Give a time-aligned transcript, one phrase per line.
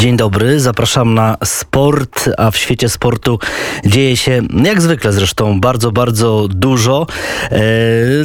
[0.00, 3.38] Dzień dobry, zapraszam na sport, a w świecie sportu
[3.84, 7.06] dzieje się jak zwykle zresztą bardzo, bardzo dużo.
[7.50, 7.60] E,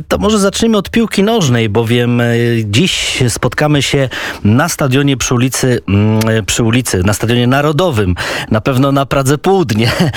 [0.08, 2.26] to może zacznijmy od piłki nożnej, bowiem e,
[2.66, 4.10] dziś spotkamy się
[4.44, 8.16] na stadionie przy ulicy, mm, przy ulicy, na stadionie narodowym,
[8.52, 10.12] na pewno na Pradze Południe, e,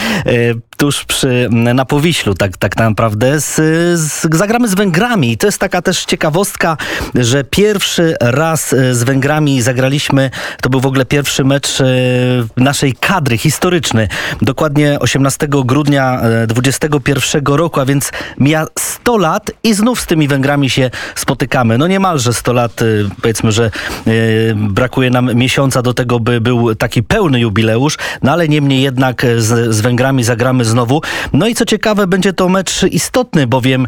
[0.76, 3.40] tuż przy, na Powiślu, tak, tak naprawdę.
[3.40, 3.54] Z,
[4.00, 6.76] z, zagramy z Węgrami i to jest taka też ciekawostka,
[7.14, 10.30] że pierwszy raz z Węgrami zagraliśmy,
[10.62, 11.78] to był w ogóle pierwszy mecz
[12.56, 14.08] naszej kadry historyczny.
[14.42, 20.70] Dokładnie 18 grudnia 21 roku, a więc mija 100 lat i znów z tymi Węgrami
[20.70, 21.78] się spotykamy.
[21.78, 22.80] No niemalże 100 lat,
[23.22, 23.70] powiedzmy, że
[24.54, 29.74] brakuje nam miesiąca do tego, by był taki pełny jubileusz, no ale niemniej jednak z,
[29.74, 31.02] z Węgrami zagramy znowu.
[31.32, 33.86] No i co ciekawe, będzie to mecz istotny, bowiem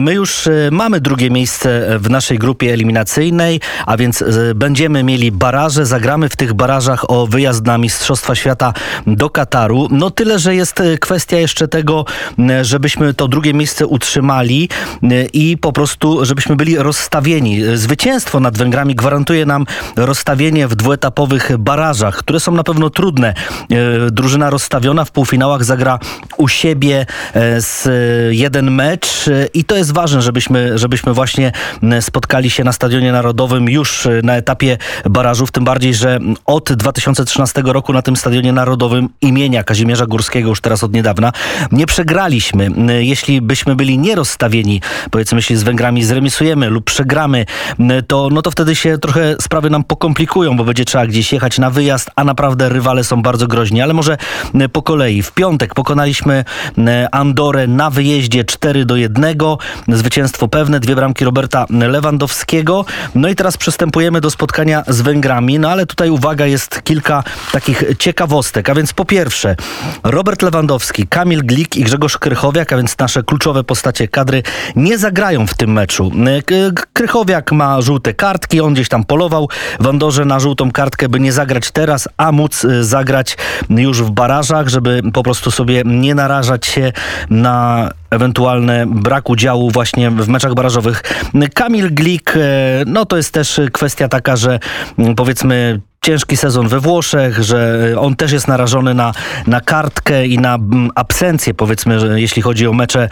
[0.00, 4.24] my już mamy drugie miejsce w naszej grupie eliminacyjnej, a więc
[4.54, 8.72] będziemy mieli baraże, zagramy w tych barażach o wyjazd na Mistrzostwa Świata
[9.06, 9.88] do Kataru.
[9.90, 12.04] No tyle, że jest kwestia jeszcze tego,
[12.62, 14.68] żebyśmy to drugie miejsce utrzymali
[15.32, 17.62] i po prostu, żebyśmy byli rozstawieni.
[17.74, 23.34] Zwycięstwo nad Węgrami gwarantuje nam rozstawienie w dwuetapowych barażach, które są na pewno trudne.
[24.10, 25.98] Drużyna rozstawiona w półfinałach zagra
[26.36, 27.06] u siebie
[27.58, 27.88] z
[28.30, 31.52] jeden mecz i to jest ważne, żebyśmy, żebyśmy właśnie
[32.00, 34.78] spotkali się na Stadionie Narodowym już na etapie
[35.10, 40.60] barażów, tym bardziej, że od 2013 roku na tym Stadionie Narodowym imienia Kazimierza Górskiego już
[40.60, 41.32] teraz od niedawna
[41.72, 42.70] nie przegraliśmy.
[42.98, 47.46] Jeśli byśmy byli nierozstawieni, powiedzmy, jeśli z Węgrami zremisujemy lub przegramy,
[48.06, 51.70] to, no to wtedy się trochę sprawy nam pokomplikują, bo będzie trzeba gdzieś jechać na
[51.70, 53.82] wyjazd, a naprawdę rywale są bardzo groźni.
[53.82, 54.16] Ale może
[54.72, 55.22] po kolei.
[55.22, 56.44] W piątek pokonaliśmy
[57.12, 59.24] Andorę na wyjeździe 4 do 1.
[59.88, 62.84] Zwycięstwo pewne, dwie bramki Roberta Lewandowskiego.
[63.14, 65.58] No i teraz przystępujemy do spotkania z Węgrami.
[65.58, 68.70] No ale tutaj uwaga, jest kilka takich ciekawostek.
[68.70, 69.56] A więc po pierwsze,
[70.02, 74.42] Robert Lewandowski, Kamil Glik i Grzegorz Krychowiak, a więc nasze kluczowe postacie kadry,
[74.76, 76.12] nie zagrają w tym meczu.
[76.92, 79.48] Krychowiak ma żółte kartki, on gdzieś tam polował
[79.80, 83.36] w Andorze na żółtą kartkę, by nie zagrać teraz, a móc zagrać
[83.70, 86.92] już w barażach, żeby po prostu sobie nie narażać się
[87.30, 91.02] na ewentualny brak udziału właśnie w meczach barażowych.
[91.54, 92.34] Kamil Glik,
[92.86, 94.58] no to jest też kwestia taka, że
[95.16, 99.12] powiedzmy ciężki sezon we Włoszech, że on też jest narażony na,
[99.46, 100.58] na kartkę i na
[100.94, 103.08] absencję, powiedzmy, jeśli chodzi o mecze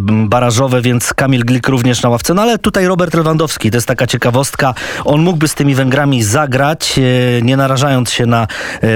[0.00, 2.34] barażowe, więc Kamil Glik również na ławce.
[2.34, 4.74] No ale tutaj Robert Lewandowski, to jest taka ciekawostka.
[5.04, 7.00] On mógłby z tymi Węgrami zagrać,
[7.42, 8.46] nie narażając się na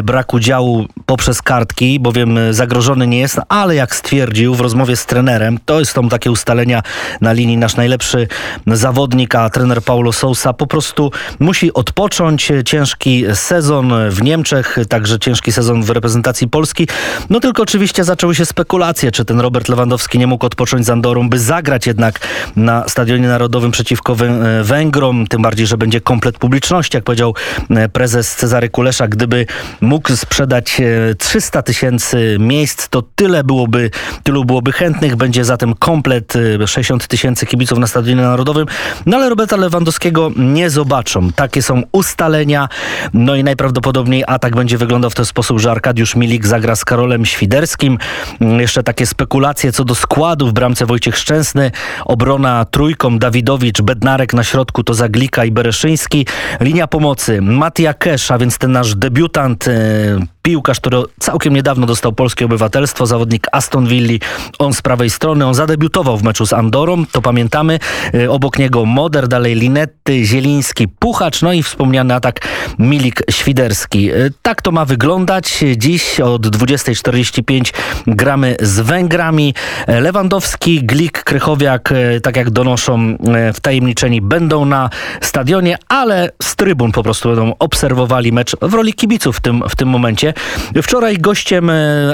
[0.03, 5.59] brak udziału poprzez kartki, bowiem zagrożony nie jest, ale jak stwierdził w rozmowie z trenerem,
[5.65, 6.83] to są takie ustalenia
[7.21, 8.29] na linii nasz najlepszy
[8.67, 12.53] zawodnik, a trener Paulo Sousa po prostu musi odpocząć.
[12.65, 16.89] Ciężki sezon w Niemczech, także ciężki sezon w reprezentacji Polski.
[17.31, 21.29] No tylko oczywiście zaczęły się spekulacje, czy ten Robert Lewandowski nie mógł odpocząć z Andorą,
[21.29, 22.21] by zagrać jednak
[22.57, 24.17] na Stadionie Narodowym przeciwko
[24.63, 27.35] Węgrom, tym bardziej, że będzie komplet publiczności, jak powiedział
[27.93, 29.47] prezes Cezary Kulesza, gdyby
[29.81, 30.81] mógł sprzedać
[31.19, 33.91] 300 tysięcy miejsc, to tyle byłoby,
[34.23, 36.35] tylu byłoby chętnych, będzie zatem komplet
[36.67, 38.67] 60 tysięcy kibiców na Stadionie Narodowym,
[39.07, 41.33] no ale Roberta Lewandowskiego nie zobaczą.
[41.33, 42.69] Takie są ustalenia,
[43.15, 47.27] no i najprawdopodobniej atak będzie wyglądał w ten sposób, że Arkadiusz Milik zagra z Karolem
[47.27, 47.99] Świderskim.
[48.41, 51.71] Jeszcze takie spekulacje co do składu w bramce Wojciech Szczęsny,
[52.05, 56.27] obrona trójką Dawidowicz, Bednarek na środku to Zaglika i Bereszyński.
[56.61, 59.65] Linia pomocy Matia Kesz, a więc ten nasz debiutant
[60.47, 64.19] piłkarz, który całkiem niedawno dostał polskie obywatelstwo, zawodnik Aston Villa,
[64.59, 67.79] on z prawej strony, on zadebiutował w meczu z Andorą, to pamiętamy.
[68.29, 72.41] Obok niego Moder, dalej Linetty, Zieliński, Puchacz, no i wspomniany atak
[72.79, 74.11] Milik-Świderski.
[74.43, 75.65] Tak to ma wyglądać.
[75.77, 77.73] Dziś od 20.45
[78.07, 79.55] gramy z Węgrami.
[79.87, 81.93] Lewandowski, Glik, Krychowiak,
[82.23, 83.17] tak jak donoszą
[83.55, 84.91] wtajemniczeni, będą na
[85.21, 89.77] stadionie, ale z trybun po prostu będą obserwowali mecz w roli kibiców w tym, w
[89.77, 90.36] tym momencie.
[90.83, 91.71] Wczoraj gościem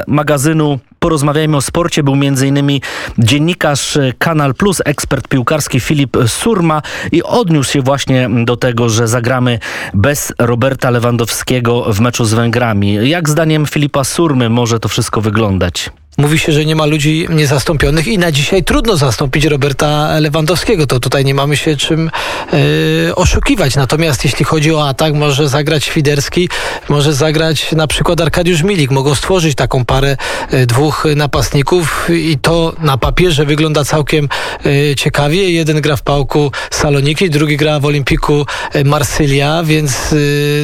[0.06, 2.80] magazynu Porozmawiajmy o sporcie był m.in.
[3.18, 6.82] dziennikarz Kanal Plus, ekspert piłkarski Filip Surma
[7.12, 9.58] i odniósł się właśnie do tego, że zagramy
[9.94, 13.08] bez Roberta Lewandowskiego w meczu z Węgrami.
[13.08, 15.90] Jak zdaniem Filipa Surmy może to wszystko wyglądać?
[16.18, 20.86] Mówi się, że nie ma ludzi niezastąpionych i na dzisiaj trudno zastąpić Roberta Lewandowskiego.
[20.86, 22.10] To tutaj nie mamy się czym
[22.52, 23.76] yy, oszukiwać.
[23.76, 26.48] Natomiast jeśli chodzi o atak, może zagrać Świderski,
[26.88, 28.90] może zagrać na przykład Arkadiusz Milik.
[28.90, 30.16] Mogą stworzyć taką parę
[30.52, 34.28] yy, dwóch napastników i to na papierze wygląda całkiem
[34.64, 35.50] yy, ciekawie.
[35.50, 38.46] Jeden gra w pałku Saloniki, drugi gra w Olimpiku
[38.84, 40.14] Marsylia, więc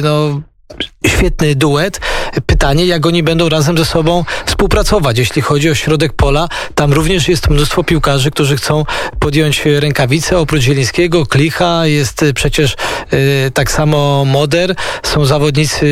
[0.03, 0.41] no
[1.07, 1.99] świetny duet.
[2.45, 5.17] Pytanie, jak oni będą razem ze sobą współpracować.
[5.17, 8.83] Jeśli chodzi o środek pola, tam również jest mnóstwo piłkarzy, którzy chcą
[9.19, 10.37] podjąć rękawice.
[10.37, 12.75] Oprócz Zielińskiego, Klicha, jest przecież
[13.13, 15.85] y, tak samo Moder, są zawodnicy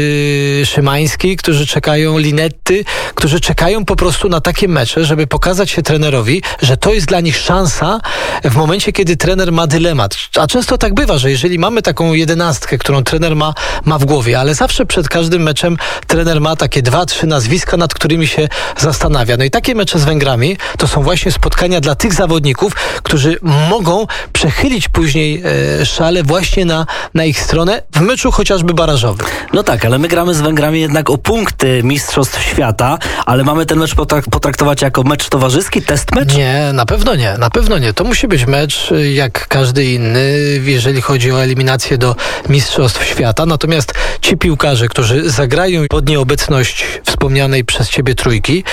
[0.65, 2.85] Szymański, którzy czekają, Linetty,
[3.15, 7.19] którzy czekają po prostu na takie mecze, żeby pokazać się trenerowi, że to jest dla
[7.19, 7.99] nich szansa
[8.43, 10.15] w momencie, kiedy trener ma dylemat.
[10.39, 13.53] A często tak bywa, że jeżeli mamy taką jedenastkę, którą trener ma,
[13.85, 17.93] ma w głowie, ale zawsze przed każdym meczem trener ma takie dwa, trzy nazwiska, nad
[17.93, 18.47] którymi się
[18.77, 19.37] zastanawia.
[19.37, 23.37] No i takie mecze z Węgrami to są właśnie spotkania dla tych zawodników, którzy
[23.69, 25.43] mogą przechylić później
[25.81, 29.27] e, szale właśnie na, na ich stronę w meczu chociażby barażowym.
[29.53, 33.79] No tak, ale my gramy z Węgrami jednak o punkty Mistrzostw Świata, ale mamy ten
[33.79, 36.35] mecz potrak potraktować jako mecz towarzyski, test mecz?
[36.35, 37.93] Nie, na pewno nie, na pewno nie.
[37.93, 40.33] To musi być mecz y, jak każdy inny,
[40.63, 42.15] jeżeli chodzi o eliminację do
[42.49, 43.45] Mistrzostw Świata.
[43.45, 48.63] Natomiast ci piłkarze, którzy zagrają pod nieobecność wspomnianej przez ciebie trójki,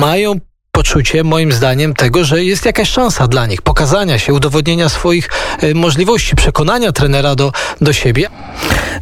[0.00, 0.34] mają
[0.72, 5.28] poczucie, moim zdaniem, tego, że jest jakaś szansa dla nich, pokazania się, udowodnienia swoich
[5.62, 8.28] y, możliwości, przekonania trenera do, do siebie.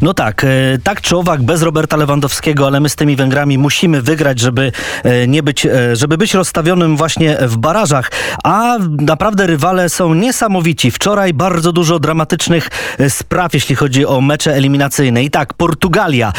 [0.05, 0.49] No tak, e,
[0.85, 4.73] tak czy owak, bez Roberta Lewandowskiego, ale my z tymi Węgrami musimy wygrać, żeby
[5.05, 8.11] e, nie być, e, żeby być rozstawionym właśnie w barażach.
[8.45, 10.91] A naprawdę rywale są niesamowici.
[10.91, 12.71] Wczoraj bardzo dużo dramatycznych
[13.09, 15.25] spraw, jeśli chodzi o mecze eliminacyjne.
[15.25, 16.33] I tak, Portugalia.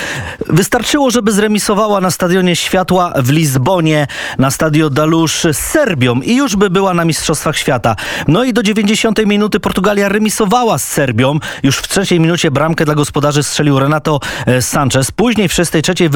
[0.47, 4.07] Wystarczyło, żeby zremisowała na Stadionie Światła w Lizbonie,
[4.38, 7.95] na Stadio Dalusz z Serbią i już by była na Mistrzostwach Świata.
[8.27, 11.39] No i do 90 minuty Portugalia remisowała z Serbią.
[11.63, 15.12] Już w trzeciej minucie bramkę dla gospodarzy strzelił Renato e, Sanchez.
[15.12, 16.10] Później w 63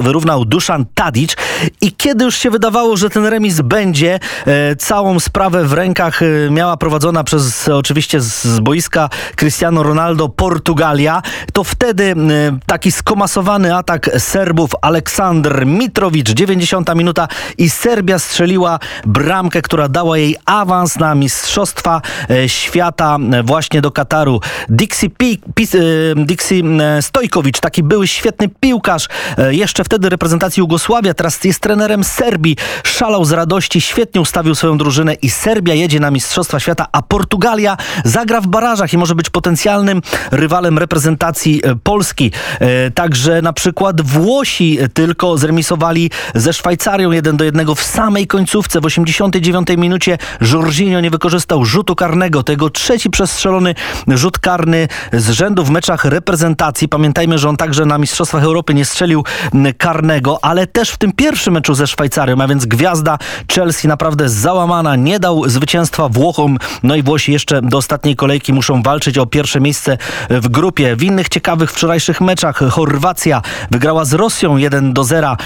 [0.00, 1.36] wyrównał Duszan Tadic
[1.80, 6.26] i kiedy już się wydawało, że ten remis będzie, e, całą sprawę w rękach e,
[6.50, 11.22] miała prowadzona przez oczywiście z boiska Cristiano Ronaldo Portugalia,
[11.52, 12.14] to wtedy
[12.66, 17.28] taki skomasowany atak Serbów Aleksandr Mitrowicz, 90 minuta
[17.58, 22.02] i Serbia strzeliła bramkę, która dała jej awans na Mistrzostwa
[22.46, 24.40] Świata właśnie do Kataru.
[24.68, 25.08] Dixie,
[26.16, 26.62] Dixie E,
[27.00, 29.08] Stojkowicz, taki były świetny piłkarz,
[29.38, 32.56] e, jeszcze wtedy reprezentacji Jugosławia, teraz jest trenerem Serbii.
[32.84, 37.76] Szalał z radości, świetnie ustawił swoją drużynę i Serbia jedzie na Mistrzostwa Świata, a Portugalia
[38.04, 42.32] zagra w barażach i może być potencjalnym rywalem reprezentacji e, Polski.
[42.94, 48.80] Także na przykład Włosi tylko zremisowali ze Szwajcarią 1 do 1 w samej końcówce.
[48.80, 50.18] W 89 minucie
[50.52, 52.42] Jorginho nie wykorzystał rzutu karnego.
[52.42, 53.74] Tego trzeci przestrzelony
[54.08, 56.59] rzut karny z rzędu w meczach reprezentacji
[56.90, 59.24] Pamiętajmy, że on także na Mistrzostwach Europy nie strzelił
[59.78, 63.18] karnego, ale też w tym pierwszym meczu ze Szwajcarią, a więc gwiazda
[63.54, 68.82] Chelsea naprawdę załamana, nie dał zwycięstwa Włochom, no i Włosi jeszcze do ostatniej kolejki muszą
[68.82, 69.98] walczyć o pierwsze miejsce
[70.30, 70.96] w grupie.
[70.96, 75.36] W innych ciekawych wczorajszych meczach Chorwacja wygrała z Rosją 1 do 0,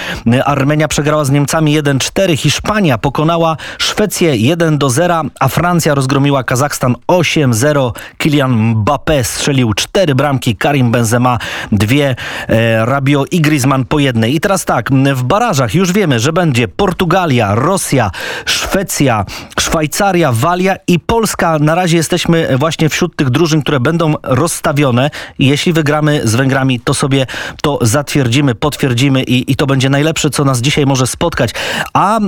[0.45, 6.95] Armenia przegrała z Niemcami 1-4, Hiszpania pokonała Szwecję 1 do 0, a Francja rozgromiła Kazachstan
[7.07, 7.91] 8-0.
[8.17, 11.37] Kylian Mbappé strzelił cztery bramki, Karim Benzema Benzema
[11.71, 12.15] dwie,
[12.47, 14.35] e, Rabio i Griezmann po jednej.
[14.35, 18.11] I teraz tak, w barażach już wiemy, że będzie Portugalia, Rosja,
[18.45, 19.25] Szwecja,
[19.59, 21.59] Szwajcaria, Walia i Polska.
[21.59, 25.09] Na razie jesteśmy właśnie wśród tych drużyn, które będą rozstawione.
[25.39, 27.25] Jeśli wygramy z Węgrami, to sobie
[27.61, 31.51] to zatwierdzimy, potwierdzimy i, i to będzie najlepsze, co nas dzisiaj może spotkać.
[31.93, 32.19] A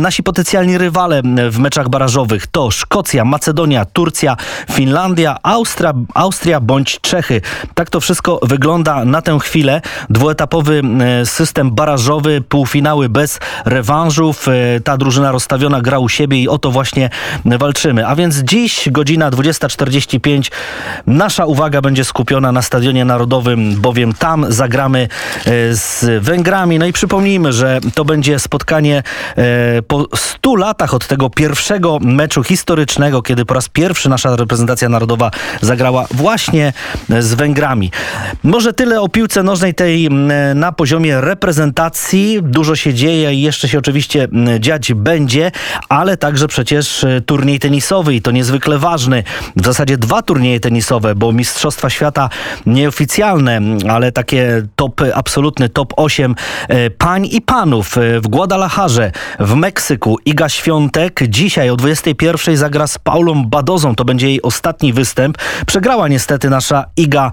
[0.00, 4.36] nasi potencjalni rywale w meczach barażowych to Szkocja, Macedonia, Turcja,
[4.72, 7.40] Finlandia, Austria, Austria bądź Czechy.
[7.74, 9.80] Tak to wszystko wygląda na tę chwilę.
[10.10, 14.48] Dwuetapowy e, system barażowy, półfinały bez rewanżów.
[14.48, 17.10] E, ta drużyna rozstawiona gra u siebie i o to właśnie
[17.44, 18.06] walczymy.
[18.06, 20.52] A więc dziś godzina 20.45
[21.06, 25.08] nasza uwaga będzie skupiona na Stadionie Narodowym, bowiem tam zagramy
[25.44, 26.78] e, z Węgrami.
[26.78, 29.02] No i przypomnijmy, że to będzie spotkanie
[29.88, 35.30] po 100 latach od tego pierwszego meczu historycznego, kiedy po raz pierwszy nasza reprezentacja narodowa
[35.60, 36.72] zagrała właśnie
[37.08, 37.90] z Węgrami.
[38.42, 40.08] Może tyle o piłce nożnej tej
[40.54, 42.38] na poziomie reprezentacji.
[42.42, 44.28] Dużo się dzieje i jeszcze się oczywiście
[44.60, 45.52] dziać będzie,
[45.88, 49.22] ale także przecież e, turniej tenisowy i to niezwykle ważny.
[49.56, 52.28] W zasadzie dwa turnieje tenisowe, bo Mistrzostwa Świata
[52.66, 56.34] nieoficjalne, ale takie top, absolutny top 8
[56.68, 60.18] e, pań i panów e, w Guadalajarze w Meksyku.
[60.24, 63.94] Iga Świątek dzisiaj o 21 zagra z Paulą Badozą.
[63.94, 65.38] To będzie jej ostatni występ.
[65.66, 67.30] Przegrała niestety nasza Iga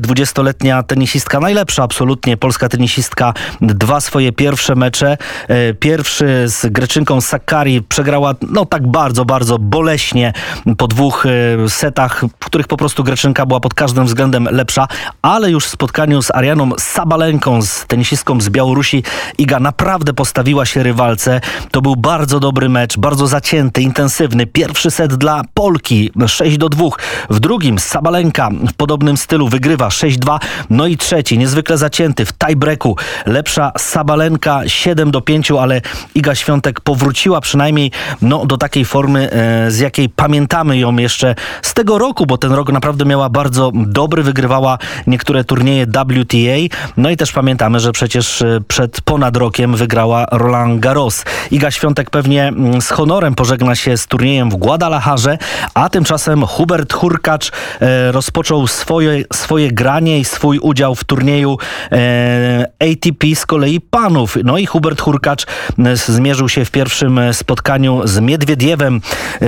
[0.00, 5.16] 20-letnia tenisistka, najlepsza absolutnie polska tenisistka, dwa swoje pierwsze pierwsze mecze.
[5.48, 10.32] E, Pierwszy z Greczynką Sakari przegrała no tak bardzo, bardzo boleśnie
[10.78, 14.88] po dwóch e, setach, w których po prostu Greczynka była pod każdym względem lepsza,
[15.22, 19.02] ale już w spotkaniu z Arianą Sabalenką, z tenisistką z Białorusi,
[19.38, 21.40] Iga naprawdę postawiła się rywalce.
[21.70, 24.46] To był bardzo dobry mecz, bardzo zacięty, intensywny.
[24.46, 26.84] Pierwszy set dla Polki 6 do 2.
[27.30, 30.38] W drugim Sabalenka w podobnym stylu wygrywa 6-2.
[30.70, 32.96] No i trzeci, niezwykle zacięty w tiebreaku.
[33.26, 35.80] Lepsza Sabalenka 7 do 5, ale
[36.14, 37.90] Iga Świątek powróciła przynajmniej
[38.22, 42.52] no, do takiej formy, e, z jakiej pamiętamy ją jeszcze z tego roku, bo ten
[42.52, 46.76] rok naprawdę miała bardzo dobry, wygrywała niektóre turnieje WTA.
[46.96, 51.24] No i też pamiętamy, że przecież e, przed ponad rokiem wygrała Roland Garros.
[51.50, 55.38] Iga Świątek pewnie mm, z honorem pożegna się z turniejem w Guadalajarze,
[55.74, 57.50] a tymczasem Hubert Hurkacz
[57.80, 61.58] e, rozpoczął swoje, swoje granie i swój udział w turnieju
[61.92, 64.36] e, ATP z kolei panów.
[64.44, 65.46] No i Hubert Hurkacz
[65.78, 69.00] e, zmierzył się w pierwszym e, spotkaniu z Miedwiediewem,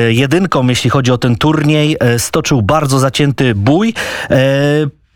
[0.09, 1.97] jedynką, jeśli chodzi o ten turniej.
[2.19, 3.95] Stoczył bardzo zacięty bój.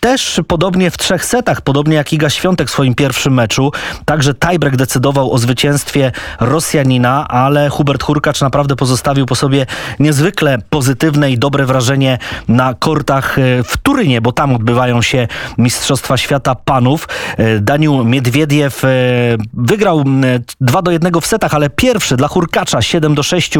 [0.00, 3.72] Też podobnie w trzech setach, podobnie jak Iga Świątek w swoim pierwszym meczu.
[4.04, 9.66] Także tiebreak decydował o zwycięstwie Rosjanina, ale Hubert Hurkacz naprawdę pozostawił po sobie
[9.98, 15.28] niezwykle pozytywne i dobre wrażenie na kortach e, w Turynie, bo tam odbywają się
[15.58, 17.08] Mistrzostwa Świata Panów.
[17.36, 18.88] E, Daniel Miedwiediew e,
[19.54, 20.04] wygrał
[20.60, 23.54] 2 do 1 w setach, ale pierwszy dla Hurkacza 7 do 6,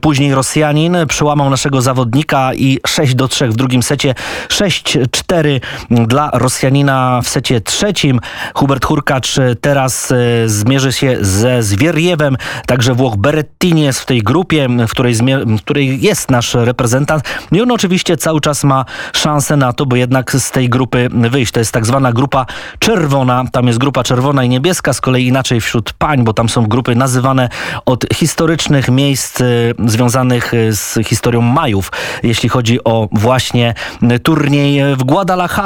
[0.00, 4.14] później Rosjanin przełamał naszego zawodnika i 6 do 3 w drugim secie,
[4.48, 5.60] 6-4
[5.90, 8.20] dla Rosjanina w secie trzecim.
[8.54, 10.16] Hubert Hurkacz teraz e,
[10.48, 12.36] zmierzy się ze Zwierjewem,
[12.66, 15.14] także Włoch Berettini jest w tej grupie, w której,
[15.46, 17.24] w której jest nasz reprezentant.
[17.52, 21.52] I on oczywiście cały czas ma szansę na to, bo jednak z tej grupy wyjść.
[21.52, 22.46] To jest tak zwana grupa
[22.78, 23.44] czerwona.
[23.52, 26.94] Tam jest grupa czerwona i niebieska, z kolei inaczej wśród pań, bo tam są grupy
[26.94, 27.48] nazywane
[27.86, 29.44] od historycznych miejsc e,
[29.86, 33.74] związanych z historią Majów, jeśli chodzi o właśnie
[34.22, 35.59] turniej w Guadalajara.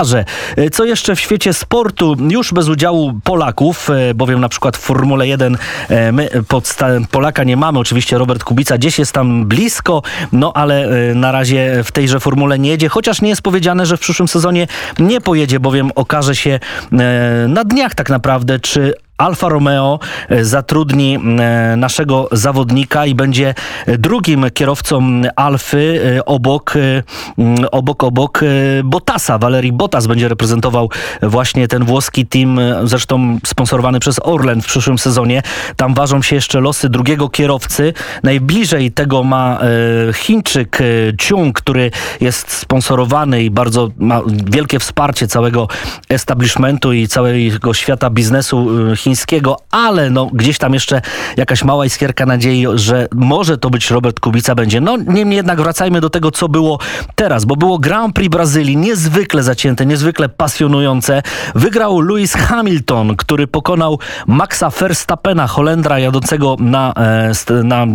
[0.72, 2.16] Co jeszcze w świecie sportu?
[2.30, 5.56] Już bez udziału Polaków, e, bowiem na przykład w Formule 1
[5.88, 6.28] e, my
[7.10, 7.78] Polaka nie mamy.
[7.78, 12.58] Oczywiście Robert Kubica gdzieś jest tam blisko, no ale e, na razie w tejże formule
[12.58, 14.66] nie jedzie, chociaż nie jest powiedziane, że w przyszłym sezonie
[14.98, 16.60] nie pojedzie, bowiem okaże się
[17.48, 23.54] na dniach tak naprawdę, czy Alfa Romeo e, zatrudni e, naszego zawodnika i będzie
[23.98, 26.74] drugim kierowcą Alfy e, obok,
[27.72, 28.40] obok, obok
[28.84, 29.38] Bottasa.
[29.38, 30.90] Valerii Bottas będzie reprezentował
[31.22, 35.42] właśnie ten włoski team, zresztą sponsorowany przez Orlen w przyszłym sezonie.
[35.76, 37.92] Tam ważą się jeszcze losy drugiego kierowcy.
[38.22, 39.58] Najbliżej tego ma
[40.14, 40.78] Chińczyk
[41.28, 41.90] Chung, który
[42.20, 45.68] jest sponsorowany i bardzo ma wielkie wsparcie całego
[46.08, 48.68] establishmentu i całego świata biznesu
[49.04, 51.00] chińskiego, ale no gdzieś tam jeszcze
[51.36, 54.80] jakaś mała iskierka nadziei, że może to być Robert Kubica będzie.
[54.80, 56.78] No niemniej jednak wracajmy do tego, co było
[57.14, 61.22] teraz, bo było Grand Prix Brazylii, niezwykle zacięte, niezwykle pasjonujące.
[61.54, 66.92] Wygrał Lewis Hamilton, który pokonał Maxa Verstappena, Holendra jadącego na,
[67.50, 67.86] e, na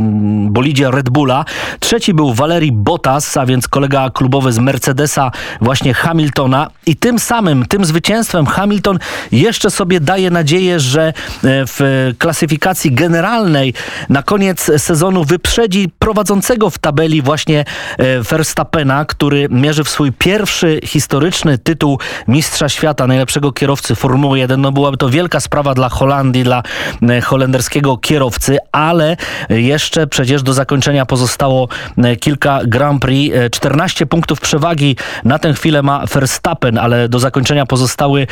[0.49, 1.45] bolidzie Red Bulla.
[1.79, 6.67] Trzeci był Valerii Bottas, a więc kolega klubowy z Mercedesa, właśnie Hamiltona.
[6.85, 8.99] I tym samym, tym zwycięstwem Hamilton
[9.31, 11.13] jeszcze sobie daje nadzieję, że że e,
[11.43, 13.73] w klasyfikacji generalnej
[14.09, 17.65] na koniec sezonu wyprzedzi prowadzącego w tabeli właśnie
[17.97, 24.61] e, Verstappena, który mierzy w swój pierwszy historyczny tytuł Mistrza Świata, najlepszego kierowcy Formuły 1.
[24.61, 26.63] No byłaby to wielka sprawa dla Holandii, dla
[27.09, 29.17] e, holenderskiego kierowcy, ale
[29.49, 31.67] jeszcze przecież do zakończenia pozostało
[32.19, 33.35] kilka Grand Prix.
[33.51, 38.27] 14 punktów przewagi na tę chwilę ma Verstappen, ale do zakończenia pozostały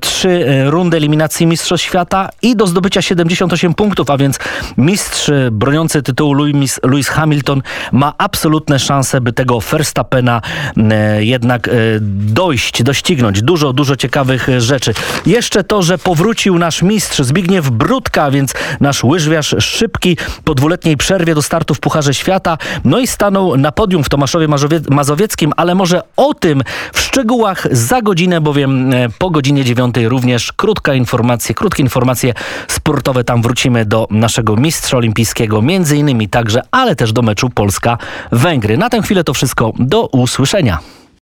[0.00, 1.95] trzy rundy eliminacji Mistrzostw Świata
[2.42, 4.38] i do zdobycia 78 punktów, a więc
[4.76, 7.62] mistrz broniący tytułu Lewis, Lewis Hamilton
[7.92, 10.40] ma absolutne szanse, by tego Verstappena
[10.76, 13.42] e, jednak e, dojść, doścignąć.
[13.42, 14.94] Dużo, dużo ciekawych rzeczy.
[15.26, 21.34] Jeszcze to, że powrócił nasz mistrz Zbigniew Brudka, więc nasz łyżwiarz szybki po dwuletniej przerwie
[21.34, 24.48] do startu w Pucharze Świata, no i stanął na podium w Tomaszowie
[24.90, 26.62] Mazowieckim, ale może o tym
[26.92, 32.34] w szczegółach za godzinę, bowiem e, po godzinie dziewiątej również krótka informacja, krótkie informacje
[32.68, 33.24] sportowe.
[33.24, 38.78] Tam wrócimy do naszego mistrza olimpijskiego, między innymi także, ale też do meczu Polska-Węgry.
[38.78, 39.72] Na tę chwilę to wszystko.
[39.78, 40.78] Do usłyszenia.